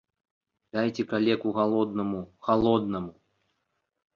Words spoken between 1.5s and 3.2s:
галоднаму, халоднаму!